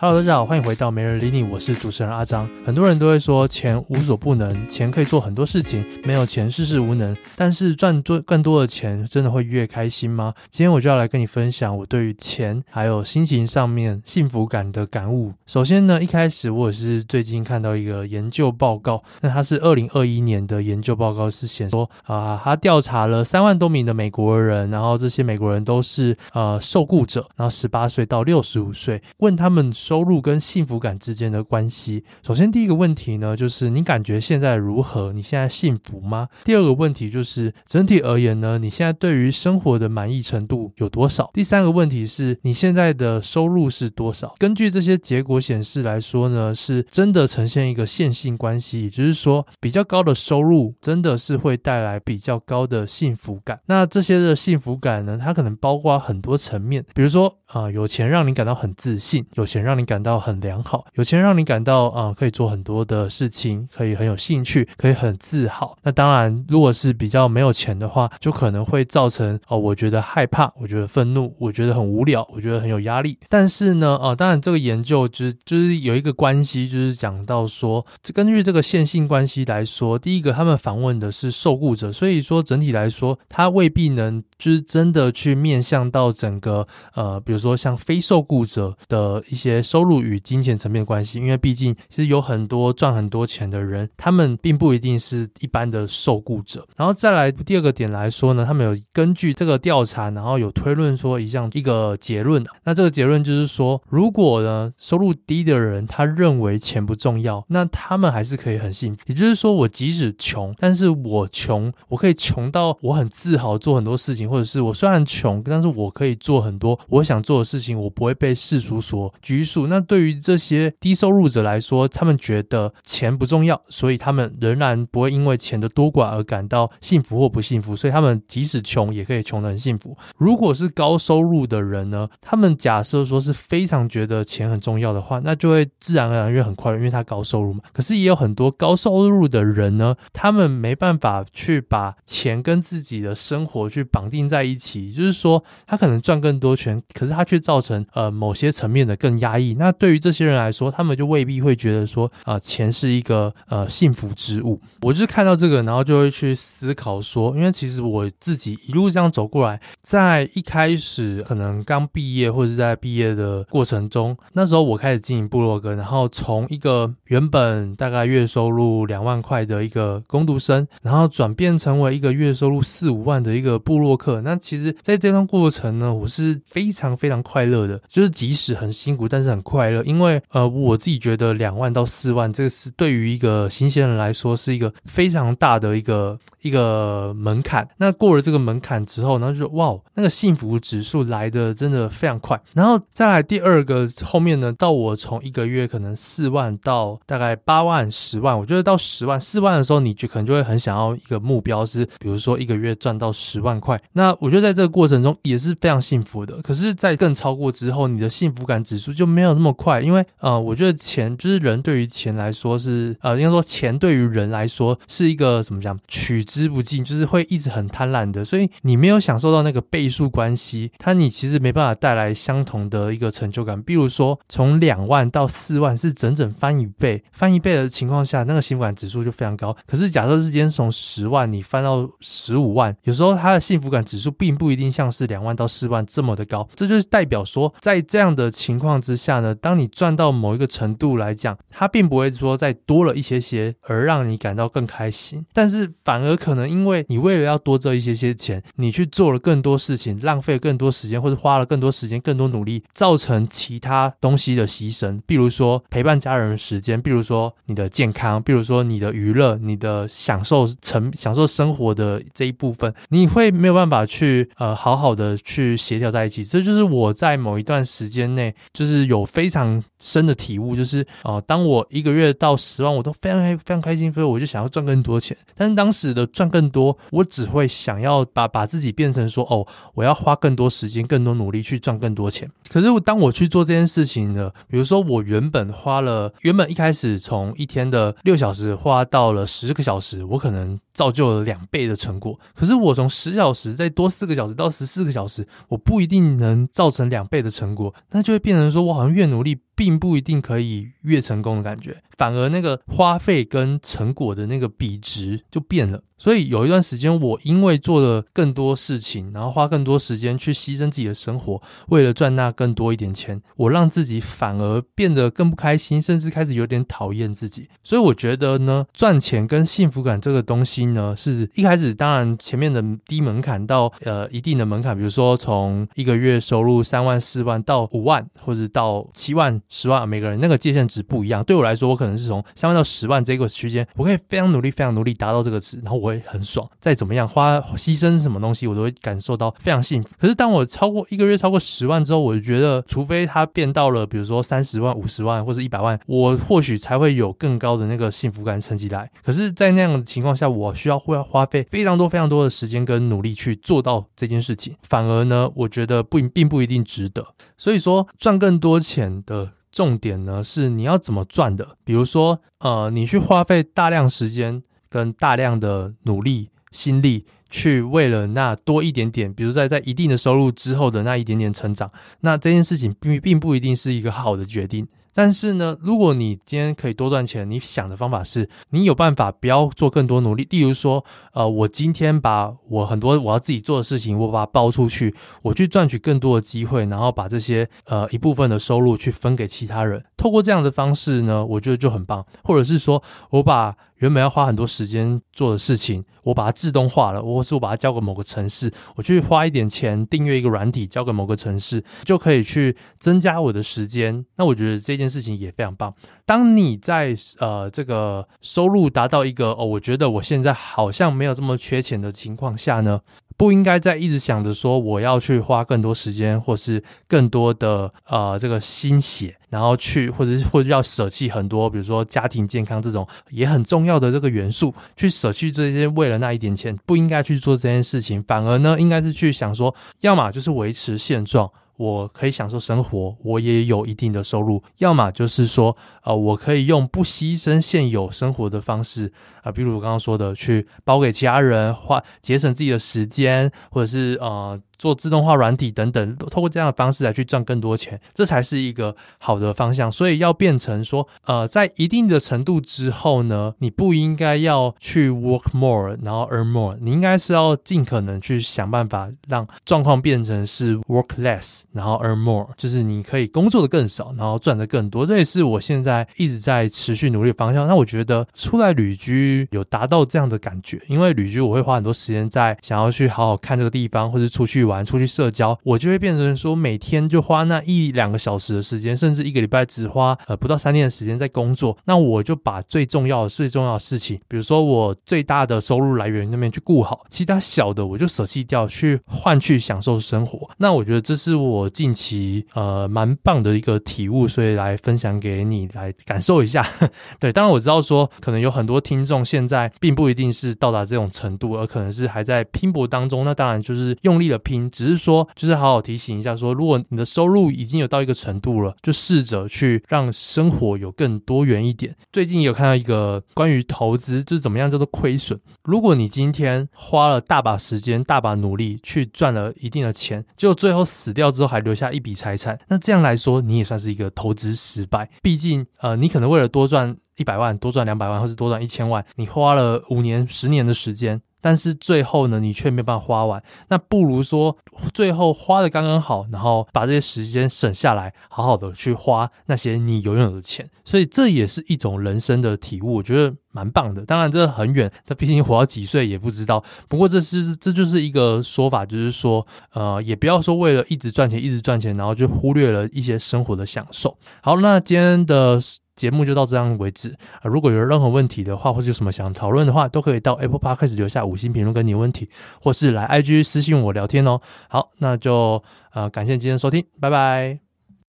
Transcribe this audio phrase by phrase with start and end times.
[0.00, 2.48] Hello，大家好，欢迎回到没人理你，我是主持人阿张。
[2.64, 7.16] 很多人都会说钱无所不能，钱可以做很多事情，没有钱事事无能。
[7.34, 10.32] 但是赚多更多的钱，真的会越开心吗？
[10.50, 15.32] 今天我就要来跟你分享我对于钱还有心情上面幸福感的感悟。
[15.48, 29.72] 首先呢，一开始我也是最近看到一个研究报告，那它是二零二一年的研究报告，是显说啊，他调查了三万多名的美国人，然后这些美国人都是呃受雇者，然后十八岁到六十五岁，问他们。
[29.88, 32.04] 收入跟幸福感之间的关系。
[32.22, 35.14] 首先，第一个问题呢，就是你感觉现在如何？
[35.14, 36.28] 你现在幸福吗？
[36.44, 41.30] 第二个问题就是整体而言呢，你现在对于生活的满意程度有多少？
[41.32, 44.34] 第三个问题是你现在的收入是多少？
[44.38, 53.58] 根据这些结果显示来说呢，是真的呈现一个线性关系，也就是说，比较高的收入真的是会带来比较高的幸福感。
[53.64, 65.76] 那这些的幸福感呢，它可能包括很多层面，比如说啊、有钱让你感到很自信，有钱让你感到很良好，有钱让你感到啊、呃，可以做很多的事情，可以很有兴趣，可以很自豪。
[65.82, 73.16] 那当然，如果是比较没有钱的话，就可能会造成哦、我觉得害怕，我觉得愤怒，我觉得很无聊，我觉得很有压力。
[73.28, 89.62] 但是呢，啊、当然这个研究就是就是有一个关系，就是讲到说，根据这个线性关系来说，第一个他们访问的是受雇者，所以说整体来说，他未必能就是真的去面向到整个呃，比如说像非受雇者的一些。
[89.68, 96.66] 收入与金钱层面的关系，因为毕竟其实有很多赚很多钱的人，他们并不一定是一般的受雇者。
[96.74, 102.42] 然后再来第二个点来说呢，他们有根据这个调查，然后有推论说一项一个结论。
[102.64, 109.02] 那这个结论就是说，如果呢收入低的人他认为钱不重要，那他们还是可以很幸福。
[109.06, 119.57] 也就是说，我即使穷，但是我穷，我可以穷到我很自豪做很多事情，或者是我虽然穷，但是我可以做很多我想做的事情，我不会被世俗所拘束。
[119.66, 129.96] 那对于这些低收入者来说，他们觉得钱不重要，所以他们仍然不会因为钱的多寡而感到幸福或不幸福，所以他们即使穷也可以穷得很幸福。
[130.16, 137.60] 如果是高收入的人呢，他们假设说是非常觉得钱很重要的话，那就会自然而然越很快乐，因为他高收入嘛。
[137.72, 149.47] 可是也有很多高收入的人呢，他们没办法去把钱跟自己的生活去绑定在一起，就是说他可能赚更多钱，可是他却造成呃某些层面的更压抑。
[149.54, 154.60] 那对于这些人来说，他们就未必会觉得说啊、呃，钱是一个呃幸福之物。
[154.82, 174.20] 我就是看到这个，然后就会去思考说，因为其实我自己一路这样走过来，在一开始可能刚毕业或者是在毕业的过程中，那时候我开始经营部落格，然后从一个原本大概月收入两万块的一个工读生，然后转变成为一个月收入四五万的一个部落客。
[174.20, 187.68] 那其实在这段过程呢，我是非常非常快乐的，就是即使很辛苦，但是很快乐，因为呃，我自己觉得两万到四万，这个是对于一个新鲜人来说是一个非常大的一个一个门槛。
[187.76, 192.40] 那过了这个门槛之后，然后就哇，那个幸福指数来的真的非常快。
[192.54, 203.80] 然后再来第二个后面呢，到我从一个月可能四万到大概八万、十万，我觉得到十万、四万的时候，你就可能就会很想要一个目标是，比如说一个月赚到十万块。
[203.92, 206.40] 那我觉得在这个过程中也是非常幸福的。
[206.42, 209.08] 可是，在更超过之后，你的幸福感指数就。
[209.18, 223.60] 没有那么快，因为呃，我觉得钱就是人对于钱来说是呃，应该说钱对于人来说是一个怎么讲，取之不尽，就是会一直很贪婪的，所以你没有享受到那个倍数关系，它你其实没办法带来相同的一个成就感。
[223.60, 229.56] 比如说从两万到四万是整整翻一倍，翻一倍的情况下，那个幸福感指数就非常高。
[229.66, 239.07] 可是假设之间从十万你翻到十五万，有时候它的幸福感指数并不一定像是两万到四万这么的高，这就是代表说在这样的情况之下。
[239.08, 266.22] 下呢当你赚到某一个程度来讲，它并不会说再多了一些些而让你感到更开心，但是反而可能因为你为了要多这一些些钱，你去做了更多事情，浪费更多时间，或者花了更多时间、更多努力，造成其他东西的牺牲，比如说陪伴家人的时间，比如说你的健康，比如说你的娱乐、你的享受成享受生活的这一部分，你会没有办法去呃好好的去协调在一起。
[266.22, 268.97] 这就是我在某一段时间内就是有。
[268.98, 275.16] 我非常深的体悟就是，哦、呃，当我一个月到十万，我都非常非常开心，所以我就想要赚更多钱。
[275.34, 282.30] 但是当时的赚更多，我只会想要把把自己变成说，哦，我要花更多时间、更多努力去赚更多钱。
[282.48, 292.18] 可是当我去做这件事情呢，比如说我原本花了，原本一开始从一天的六小时花到了十个小时，我可能造就了两倍的成果。
[292.34, 305.82] 可是我从十小时再多四个小时到十四个小时，我不一定能造成两倍的成果，那就会变成说我好像越努力并不一定可以越成功的感觉，反而那个花费跟成果的那个比值就变了。
[306.00, 317.48] 所以有一段时间，我因为做了更多事情，然后花更多时间去牺牲自己的生活，为了赚那更多一点钱，我让自己反而变得更不开心，甚至开始有点讨厌自己。
[317.64, 331.24] 所以我觉得呢，赚钱跟幸福感这个东西呢，是一开始当然前面的低门槛到呃一定的门槛，比如说从一个月收入三万、四万到五万，或者到七万、十万，每个人那个界限值不一样。
[331.24, 335.88] 对我来说，我可能是从三万到十万这个区间，我可以非常努力、非常努力达到这个值，然后我。
[335.88, 339.88] 会很爽，再怎么样花牺牲什么东西，我都会感受到非常幸福。
[339.98, 348.90] 可是当我超过一个月超过十万之后，我就觉得，除非它变到了比如说三十万、五十万或者一百万，我或许才会有更高的那个幸福感层级来。
[349.02, 357.02] 可是，在那样的情况下，我需要会要花费非常多非常多的时间跟努力去做到这件事情，反而呢，我觉得不并不一定值得。
[357.38, 359.30] 所以说，赚更多钱的。
[359.50, 374.66] 重点呢是你要怎么赚的，比如说，呃，你去花费大量时间跟大量的努力心力，去为了那多一点点，比如在在一定的收入之后的那一点点成长，那这件事情并并不一定是一个好的决定。
[374.98, 380.26] 但是呢，如果你今天可以多赚钱，你想的方法是，你有办法不要做更多努力。
[380.28, 384.92] 例如说，呃，我今天把我很多我要自己做的事情，我把它包出去，
[385.22, 389.84] 我去赚取更多的机会，然后把这些呃一部分的收入去分给其他人。
[389.96, 392.04] 透过这样的方式呢，我觉得就很棒。
[392.24, 404.04] 或者是说我把原本要花很多时间做的事情，我把它自动化了，或是我把它交给某个城市，我去花一点钱订阅一个软体，交给某个城市，就可以去增加我的时间。
[404.16, 405.74] 那我觉得这件事情也非常棒。
[406.04, 412.80] 当你在呃这个收入达到一个哦，我觉得我现在好像没有这么缺钱的情况下呢，
[413.18, 419.16] 不应该再一直想着说我要去花更多时间，或是更多的呃这个心血。
[419.28, 428.02] 然后去，或者是或者要舍弃很多，比如说家庭健康这种也很重要的这个元素，去舍弃这些，为了那一点钱，不应该去做这件事情。
[428.04, 431.30] 反而呢，应该是去想说，要么就是维持现状。
[431.58, 434.42] 我可以享受生活，我也有一定的收入。
[434.58, 449.70] 要么就是说，呃，我可以用不牺牲现有生活的方式，啊、比如我刚刚说的，去包给家人，花节省自己的时间，或者是呃做自动化软体等等，透过这样的方式来去赚更多钱，这才是一个好的方向。
[449.70, 461.42] 所以要变成说，呃，在一定的程度之后呢，你不应该要去 work more，然后 earn more，你应该是要尽可能去想办法让状况变成是 work less。
[461.52, 464.84] 然后 earn more，就是你可以工作的更少，然后赚的更多。
[464.84, 467.46] 这也是我现在一直在持续努力的方向。
[467.46, 481.56] 那我觉得出来旅居有达到这样的感觉，因为旅居我会花很多时间在想要去好好看这个地方，或者出去玩、出去社交，我就会变成说每天就花那一两个小时的时间，甚至一个礼拜只花呃不到三天的时间在工作。
[481.66, 490.28] 那我就把最重要的、最重要的事情，比如说我最大的收入来源那边去顾好，其他小的我就舍弃掉，去换去享受生活。
[490.38, 491.18] 那我觉得这是。
[491.18, 496.46] 我近期呃蛮棒的一个体悟，所以来分享给你来感受一下。
[497.00, 503.04] 对，当然我知道说可能有很多听众现在并不一定是到达这种程度，而可能是还在拼搏当中。
[503.04, 511.74] 那当然就是用力的拼，只是说就是好好提醒一下说，如果你的收入已经有到一个程度了，就试着去让生活有更多元一点。
[511.92, 515.18] 最近有看到一个关于投资，就是怎么样叫做亏损。
[515.44, 521.28] 如果你今天花了大把时间、大把努力去赚了一定的钱，就最后死掉之后。
[521.28, 524.88] 还留下一笔财产，那这样来说，你也算是一个投资失败。
[525.02, 531.02] 毕竟，呃，你可能为了多赚一百万、多赚两百万，或是多赚一千万，你花了五年、十年的时间。
[531.20, 534.36] 但是最后呢，你却没办法花完，那不如说
[534.72, 540.48] 最后花的刚刚好，然后把这些时间省下来，好好的去花那些你拥有的钱。
[540.64, 543.84] 所以这也是一种人生的体悟，我觉得蛮棒的。
[543.84, 546.42] 当然这很远，他毕竟活到几岁也不知道。
[546.68, 553.96] 不过这是这就是一个说法，就是说，呃，也不要说为了一直赚钱，一直赚钱，然后就忽略了一些生活的享受。
[554.22, 555.40] 好，那今天的。
[555.78, 556.92] 节目就到这样为止！
[557.22, 562.10] 如果有任何问题的话，或者有什么想讨论的话，都可以到 Apple Podcast 留下五星评论跟你问题，
[562.42, 564.20] 或是来 IG 私信我聊天哦。
[564.48, 565.40] 好，那就
[565.72, 567.47] 呃感谢今天收听，拜拜。